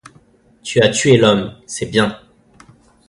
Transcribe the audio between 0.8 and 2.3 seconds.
as tué l'homme; c'est bien.